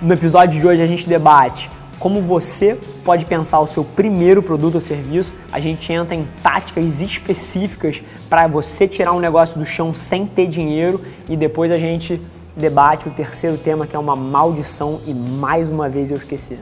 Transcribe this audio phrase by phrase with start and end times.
[0.00, 4.76] No episódio de hoje a gente debate como você pode pensar o seu primeiro produto
[4.76, 5.34] ou serviço.
[5.50, 10.46] A gente entra em táticas específicas para você tirar um negócio do chão sem ter
[10.46, 12.22] dinheiro e depois a gente
[12.56, 16.56] debate o terceiro tema que é uma maldição e mais uma vez eu esqueci.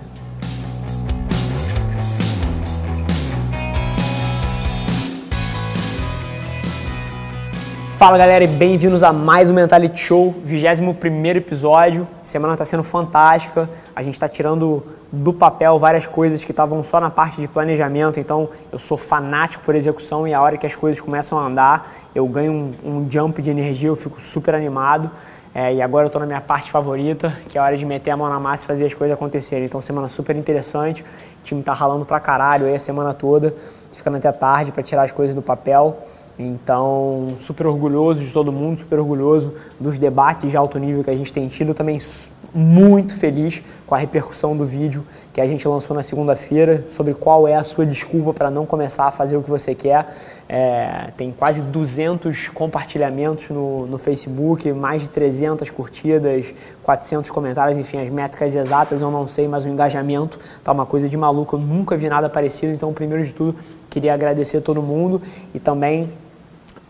[7.97, 10.91] Fala galera e bem-vindos a mais um Mentality Show, 21
[11.35, 12.07] episódio.
[12.23, 17.01] Semana está sendo fantástica, a gente está tirando do papel várias coisas que estavam só
[17.01, 20.77] na parte de planejamento, então eu sou fanático por execução e a hora que as
[20.77, 25.11] coisas começam a andar, eu ganho um, um jump de energia, eu fico super animado.
[25.55, 28.11] É, e agora eu estou na minha parte favorita, que é a hora de meter
[28.11, 29.65] a mão na massa e fazer as coisas acontecerem.
[29.65, 31.07] Então, semana super interessante, o
[31.43, 33.55] time está ralando pra caralho aí a semana toda,
[33.91, 35.97] ficando até tarde para tirar as coisas do papel.
[36.39, 41.17] Então, super orgulhoso de todo mundo, super orgulhoso dos debates de alto nível que a
[41.17, 41.73] gente tem tido.
[41.73, 41.99] Também
[42.57, 47.47] muito feliz com a repercussão do vídeo que a gente lançou na segunda-feira sobre qual
[47.47, 50.15] é a sua desculpa para não começar a fazer o que você quer.
[50.49, 56.47] É, tem quase 200 compartilhamentos no, no Facebook, mais de 300 curtidas,
[56.83, 61.09] 400 comentários, enfim, as métricas exatas eu não sei, mas o engajamento tá uma coisa
[61.09, 61.57] de maluco.
[61.57, 63.55] Eu nunca vi nada parecido, então, primeiro de tudo,
[63.91, 65.21] queria agradecer a todo mundo
[65.55, 66.09] e também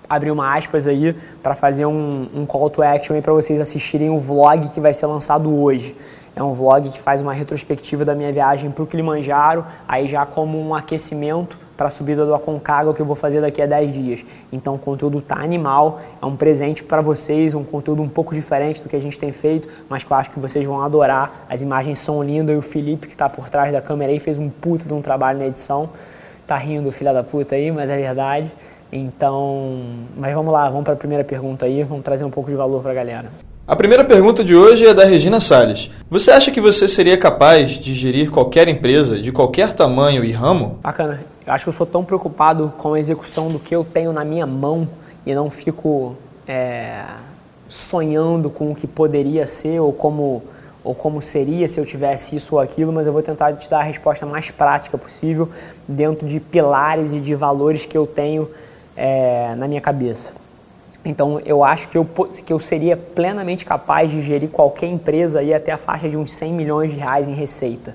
[0.08, 4.18] abrir uma aspas aí para fazer um, um call to action para vocês assistirem o
[4.18, 5.96] vlog que vai ser lançado hoje.
[6.36, 10.26] É um vlog que faz uma retrospectiva da minha viagem para o Kilimanjaro, aí já
[10.26, 13.92] como um aquecimento para a subida do Aconcagua que eu vou fazer daqui a 10
[13.92, 14.24] dias.
[14.52, 18.82] Então o conteúdo tá animal, é um presente para vocês, um conteúdo um pouco diferente
[18.82, 21.46] do que a gente tem feito, mas que eu acho que vocês vão adorar.
[21.48, 24.38] As imagens são lindas e o Felipe que está por trás da câmera aí fez
[24.38, 25.88] um puto de um trabalho na edição.
[26.46, 28.50] Tá rindo, filha da puta aí, mas é verdade.
[28.92, 29.80] Então,
[30.16, 32.82] mas vamos lá, vamos para a primeira pergunta aí, vamos trazer um pouco de valor
[32.82, 33.30] para a galera.
[33.66, 35.90] A primeira pergunta de hoje é da Regina Salles.
[36.08, 40.78] Você acha que você seria capaz de gerir qualquer empresa de qualquer tamanho e ramo?
[40.82, 41.20] Bacana.
[41.44, 44.24] Eu acho que eu sou tão preocupado com a execução do que eu tenho na
[44.24, 44.86] minha mão
[45.26, 46.14] e não fico
[46.46, 47.02] é,
[47.68, 50.44] sonhando com o que poderia ser ou como
[50.84, 53.80] ou como seria se eu tivesse isso ou aquilo, mas eu vou tentar te dar
[53.80, 55.48] a resposta mais prática possível
[55.88, 58.48] dentro de pilares e de valores que eu tenho
[58.96, 60.32] é, na minha cabeça.
[61.04, 65.54] Então, eu acho que eu, que eu seria plenamente capaz de gerir qualquer empresa aí
[65.54, 67.94] até a faixa de uns 100 milhões de reais em receita.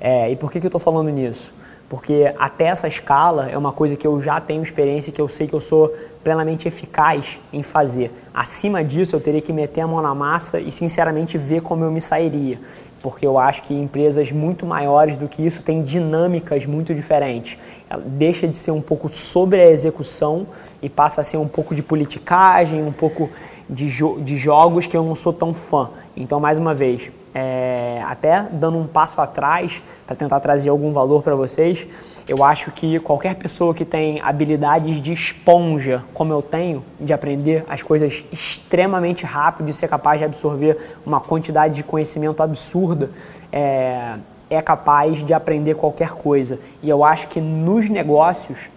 [0.00, 1.52] É, e por que, que eu estou falando nisso?
[1.94, 5.46] Porque até essa escala é uma coisa que eu já tenho experiência, que eu sei
[5.46, 5.94] que eu sou
[6.24, 8.10] plenamente eficaz em fazer.
[8.34, 11.92] Acima disso, eu teria que meter a mão na massa e, sinceramente, ver como eu
[11.92, 12.58] me sairia.
[13.00, 17.56] Porque eu acho que empresas muito maiores do que isso têm dinâmicas muito diferentes.
[17.88, 20.48] Ela deixa de ser um pouco sobre a execução
[20.82, 23.30] e passa a ser um pouco de politicagem, um pouco
[23.70, 25.90] de, jo de jogos que eu não sou tão fã.
[26.16, 31.22] Então, mais uma vez, é, até dando um passo atrás para tentar trazer algum valor
[31.22, 31.86] para vocês,
[32.28, 37.64] eu acho que qualquer pessoa que tem habilidades de esponja, como eu tenho, de aprender
[37.68, 43.10] as coisas extremamente rápido e ser capaz de absorver uma quantidade de conhecimento absurda,
[43.52, 44.14] é,
[44.48, 46.58] é capaz de aprender qualquer coisa.
[46.82, 48.70] E eu acho que nos negócios,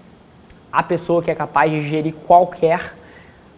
[0.72, 2.96] a pessoa que é capaz de gerir qualquer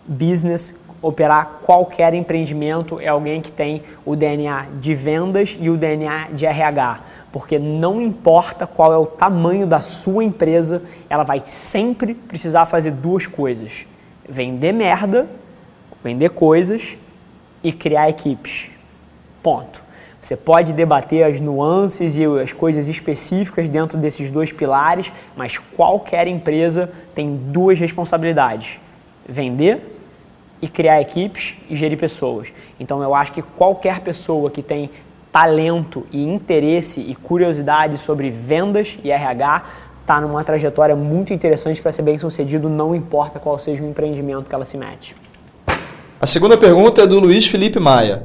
[0.05, 6.29] business, operar qualquer empreendimento é alguém que tem o DNA de vendas e o DNA
[6.33, 6.99] de RH.
[7.31, 12.91] Porque não importa qual é o tamanho da sua empresa, ela vai sempre precisar fazer
[12.91, 13.85] duas coisas:
[14.27, 15.27] vender merda,
[16.03, 16.97] vender coisas
[17.63, 18.67] e criar equipes.
[19.43, 19.89] Ponto.
[20.21, 26.27] Você pode debater as nuances e as coisas específicas dentro desses dois pilares, mas qualquer
[26.27, 28.79] empresa tem duas responsabilidades:
[29.27, 29.98] vender
[30.61, 32.49] e criar equipes e gerir pessoas.
[32.79, 34.89] Então eu acho que qualquer pessoa que tem
[35.31, 39.63] talento e interesse e curiosidade sobre vendas e RH
[40.01, 44.49] está numa trajetória muito interessante para ser bem sucedido, não importa qual seja o empreendimento
[44.49, 45.15] que ela se mete.
[46.19, 48.23] A segunda pergunta é do Luiz Felipe Maia.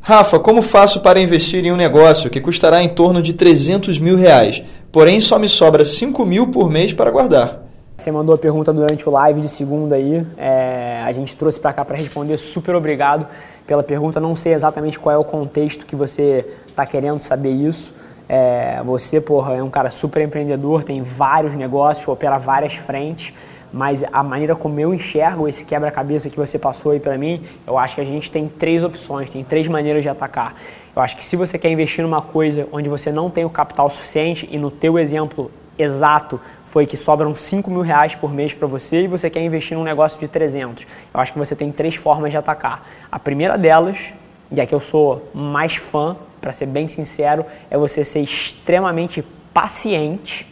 [0.00, 4.16] Rafa, como faço para investir em um negócio que custará em torno de 300 mil
[4.16, 7.65] reais, porém só me sobra 5 mil por mês para guardar?
[7.96, 11.72] Você mandou a pergunta durante o live de segunda aí, é, a gente trouxe para
[11.72, 12.36] cá para responder.
[12.36, 13.26] Super obrigado
[13.66, 14.20] pela pergunta.
[14.20, 17.94] Não sei exatamente qual é o contexto que você está querendo saber isso.
[18.28, 23.32] É, você, porra, é um cara super empreendedor, tem vários negócios, opera várias frentes,
[23.72, 27.78] mas a maneira como eu enxergo esse quebra-cabeça que você passou aí para mim, eu
[27.78, 30.54] acho que a gente tem três opções, tem três maneiras de atacar.
[30.94, 33.88] Eu acho que se você quer investir numa coisa onde você não tem o capital
[33.88, 38.66] suficiente, e no teu exemplo exato foi que sobram 5 mil reais por mês para
[38.66, 40.86] você e você quer investir num negócio de 300.
[41.12, 42.86] Eu acho que você tem três formas de atacar.
[43.10, 44.12] A primeira delas,
[44.50, 49.24] e a que eu sou mais fã, para ser bem sincero, é você ser extremamente
[49.52, 50.46] paciente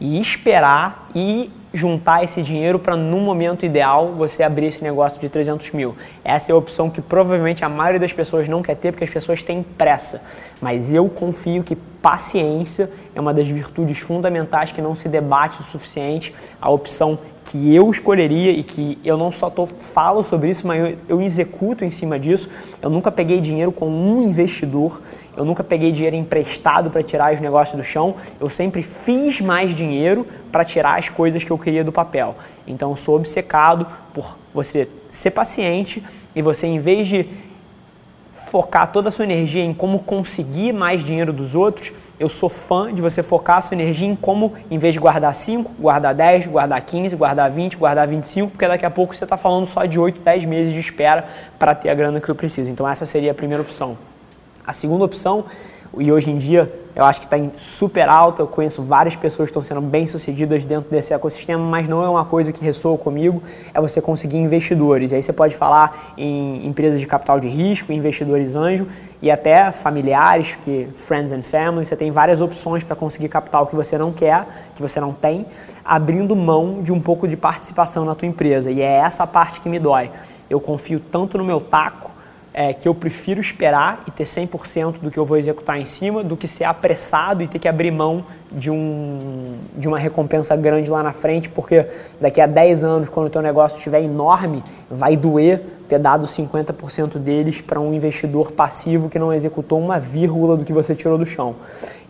[0.00, 5.28] e esperar e juntar esse dinheiro para, no momento ideal, você abrir esse negócio de
[5.28, 5.96] 300 mil.
[6.24, 9.10] Essa é a opção que provavelmente a maioria das pessoas não quer ter, porque as
[9.10, 10.22] pessoas têm pressa.
[10.60, 15.64] Mas eu confio que paciência é uma das virtudes fundamentais que não se debate o
[15.64, 16.32] suficiente.
[16.60, 20.80] A opção que eu escolheria e que eu não só tô, falo sobre isso, mas
[20.80, 22.48] eu, eu executo em cima disso.
[22.80, 25.00] Eu nunca peguei dinheiro com um investidor,
[25.36, 28.14] eu nunca peguei dinheiro emprestado para tirar os negócios do chão.
[28.40, 32.34] Eu sempre fiz mais dinheiro para tirar as coisas que eu queria do papel.
[32.66, 36.02] Então sou obcecado por você ser paciente
[36.34, 37.26] e você, em vez de
[38.44, 42.92] focar toda a sua energia em como conseguir mais dinheiro dos outros, eu sou fã
[42.92, 46.46] de você focar a sua energia em como, em vez de guardar 5, guardar 10,
[46.46, 49.98] guardar 15, guardar 20, guardar 25, porque daqui a pouco você está falando só de
[49.98, 51.26] 8, 10 meses de espera
[51.58, 52.70] para ter a grana que eu preciso.
[52.70, 53.96] Então essa seria a primeira opção.
[54.66, 55.44] A segunda opção
[55.98, 58.42] e hoje em dia eu acho que está em super alta.
[58.42, 62.08] Eu conheço várias pessoas que estão sendo bem sucedidas dentro desse ecossistema, mas não é
[62.08, 63.42] uma coisa que ressoa comigo.
[63.72, 65.10] É você conseguir investidores.
[65.10, 68.86] E aí você pode falar em empresas de capital de risco, investidores anjo
[69.20, 71.84] e até familiares, que friends and family.
[71.84, 75.46] Você tem várias opções para conseguir capital que você não quer, que você não tem,
[75.84, 78.70] abrindo mão de um pouco de participação na tua empresa.
[78.70, 80.10] E é essa parte que me dói.
[80.48, 82.13] Eu confio tanto no meu taco
[82.54, 86.22] é, que eu prefiro esperar e ter 100% do que eu vou executar em cima
[86.22, 90.88] do que ser apressado e ter que abrir mão de, um, de uma recompensa grande
[90.88, 91.84] lá na frente, porque
[92.20, 95.62] daqui a 10 anos, quando o teu negócio estiver enorme, vai doer
[95.94, 100.72] ter dado 50% deles para um investidor passivo que não executou uma vírgula do que
[100.72, 101.54] você tirou do chão.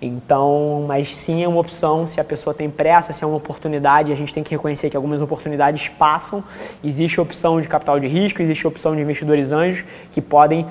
[0.01, 4.11] Então, mas sim é uma opção, se a pessoa tem pressa, se é uma oportunidade,
[4.11, 6.43] a gente tem que reconhecer que algumas oportunidades passam.
[6.83, 10.67] Existe a opção de capital de risco, existe a opção de investidores anjos que podem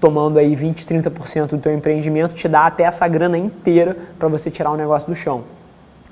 [0.00, 4.50] tomando aí 20, 30% do teu empreendimento, te dá até essa grana inteira para você
[4.50, 5.44] tirar o negócio do chão.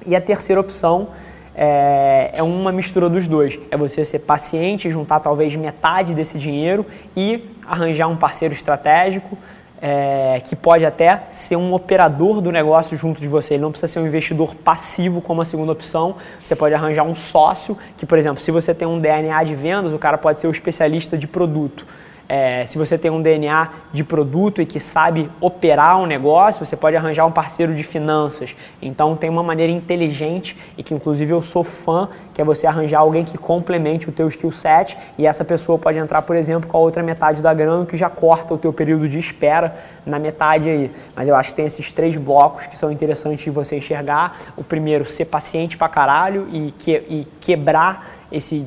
[0.07, 1.09] E a terceira opção
[1.55, 3.59] é, é, uma mistura dos dois.
[3.71, 6.85] É você ser paciente, juntar talvez metade desse dinheiro
[7.17, 9.39] e arranjar um parceiro estratégico
[9.87, 13.55] é, que pode até ser um operador do negócio junto de você.
[13.55, 16.17] Ele não precisa ser um investidor passivo como a segunda opção.
[16.41, 19.93] Você pode arranjar um sócio que, por exemplo, se você tem um DNA de vendas,
[19.93, 21.87] o cara pode ser o especialista de produto.
[22.29, 26.77] É, se você tem um DNA de produto e que sabe operar um negócio, você
[26.77, 28.55] pode arranjar um parceiro de finanças.
[28.81, 33.01] Então tem uma maneira inteligente e que inclusive eu sou fã, que é você arranjar
[33.01, 36.77] alguém que complemente o teu skill set e essa pessoa pode entrar, por exemplo, com
[36.77, 39.77] a outra metade da grana que já corta o teu período de espera
[40.07, 40.91] na metade aí.
[41.15, 44.39] Mas eu acho que tem esses três blocos que são interessantes de você enxergar.
[44.57, 48.67] O primeiro, ser paciente pra caralho e, que, e quebrar esse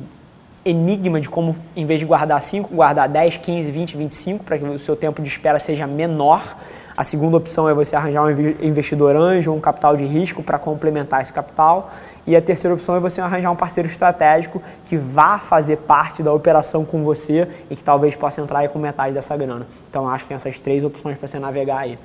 [0.68, 4.64] enigma de como, em vez de guardar 5, guardar 10, 15, 20, 25, para que
[4.64, 6.56] o seu tempo de espera seja menor.
[6.96, 11.22] A segunda opção é você arranjar um investidor anjo um capital de risco para complementar
[11.22, 11.92] esse capital.
[12.26, 16.32] E a terceira opção é você arranjar um parceiro estratégico que vá fazer parte da
[16.32, 19.64] operação com você e que talvez possa entrar aí com metade dessa grana.
[19.88, 21.96] Então acho que tem essas três opções para você navegar aí.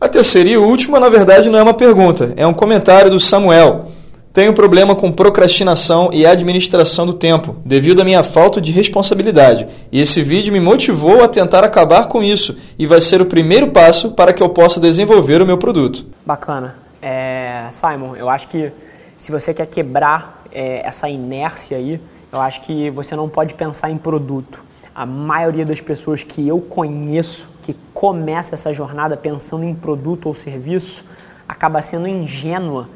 [0.00, 3.97] A terceira e última, na verdade, não é uma pergunta, é um comentário do Samuel.
[4.38, 9.66] Tenho problema com procrastinação e administração do tempo, devido à minha falta de responsabilidade.
[9.90, 13.72] E esse vídeo me motivou a tentar acabar com isso e vai ser o primeiro
[13.72, 16.06] passo para que eu possa desenvolver o meu produto.
[16.24, 16.76] Bacana.
[17.02, 18.70] É, Simon, eu acho que
[19.18, 22.00] se você quer quebrar é, essa inércia aí,
[22.32, 24.62] eu acho que você não pode pensar em produto.
[24.94, 30.34] A maioria das pessoas que eu conheço que começa essa jornada pensando em produto ou
[30.34, 31.04] serviço
[31.48, 32.88] acaba sendo ingênua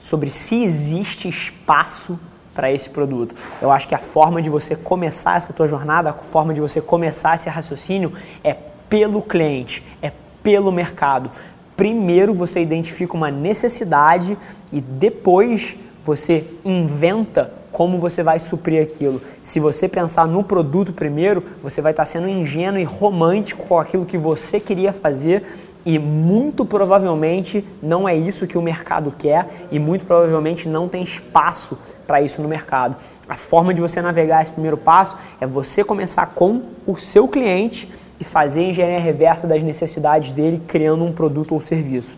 [0.00, 2.18] sobre se existe espaço
[2.54, 3.34] para esse produto.
[3.60, 6.80] Eu acho que a forma de você começar essa tua jornada, a forma de você
[6.80, 8.12] começar esse raciocínio
[8.42, 8.56] é
[8.88, 10.10] pelo cliente, é
[10.42, 11.30] pelo mercado.
[11.76, 14.38] Primeiro você identifica uma necessidade
[14.72, 19.20] e depois você inventa como você vai suprir aquilo.
[19.42, 24.06] Se você pensar no produto primeiro, você vai estar sendo ingênuo e romântico com aquilo
[24.06, 25.44] que você queria fazer
[25.84, 31.02] e muito provavelmente não é isso que o mercado quer e muito provavelmente não tem
[31.02, 32.96] espaço para isso no mercado.
[33.28, 37.90] A forma de você navegar esse primeiro passo é você começar com o seu cliente
[38.18, 42.16] e fazer a engenharia reversa das necessidades dele, criando um produto ou serviço.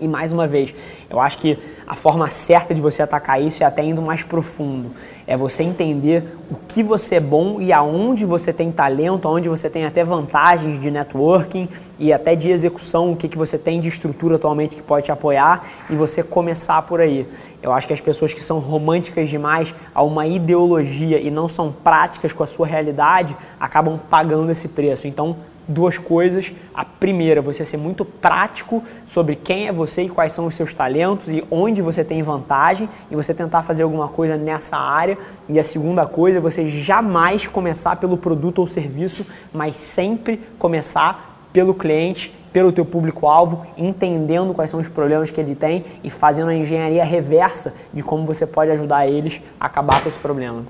[0.00, 0.74] E mais uma vez,
[1.10, 4.92] eu acho que a forma certa de você atacar isso é até indo mais profundo.
[5.26, 9.68] É você entender o que você é bom e aonde você tem talento, aonde você
[9.68, 13.88] tem até vantagens de networking e até de execução, o que, que você tem de
[13.88, 17.26] estrutura atualmente que pode te apoiar e você começar por aí.
[17.62, 21.70] Eu acho que as pessoas que são românticas demais a uma ideologia e não são
[21.70, 25.06] práticas com a sua realidade acabam pagando esse preço.
[25.06, 25.36] Então,
[25.70, 26.52] duas coisas.
[26.74, 30.74] A primeira, você ser muito prático sobre quem é você e quais são os seus
[30.74, 35.16] talentos e onde você tem vantagem e você tentar fazer alguma coisa nessa área.
[35.48, 41.74] E a segunda coisa, você jamais começar pelo produto ou serviço, mas sempre começar pelo
[41.74, 46.54] cliente, pelo teu público-alvo, entendendo quais são os problemas que ele tem e fazendo a
[46.54, 50.64] engenharia reversa de como você pode ajudar eles a acabar com esse problema.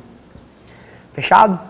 [1.12, 1.70] Fechado?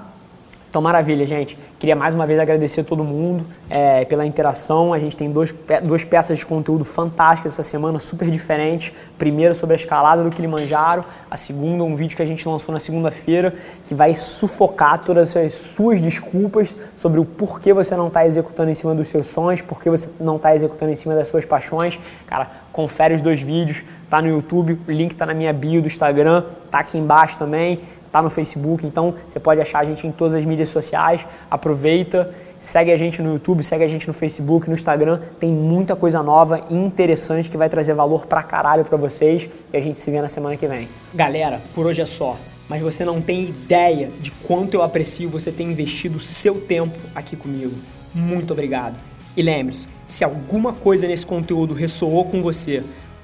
[0.70, 1.58] Então, maravilha, gente.
[1.80, 4.92] Queria mais uma vez agradecer a todo mundo é, pela interação.
[4.92, 8.92] A gente tem dois, duas peças de conteúdo fantásticas essa semana, super diferentes.
[9.18, 12.78] Primeiro sobre a escalada do Kilimanjaro, a segunda, um vídeo que a gente lançou na
[12.78, 13.52] segunda-feira,
[13.84, 18.74] que vai sufocar todas as suas desculpas sobre o porquê você não está executando em
[18.74, 21.98] cima dos seus sonhos, porquê você não está executando em cima das suas paixões.
[22.28, 25.88] Cara, confere os dois vídeos, tá no YouTube, o link está na minha bio do
[25.88, 27.80] Instagram, tá aqui embaixo também
[28.10, 31.24] tá no Facebook, então você pode achar a gente em todas as mídias sociais.
[31.50, 35.20] Aproveita, segue a gente no YouTube, segue a gente no Facebook, no Instagram.
[35.38, 39.76] Tem muita coisa nova e interessante que vai trazer valor pra caralho pra vocês e
[39.76, 40.88] a gente se vê na semana que vem.
[41.14, 42.36] Galera, por hoje é só.
[42.68, 47.34] Mas você não tem ideia de quanto eu aprecio você ter investido seu tempo aqui
[47.34, 47.74] comigo.
[48.14, 48.96] Muito obrigado.
[49.36, 52.82] E lembre-se, se alguma coisa nesse conteúdo ressoou com você,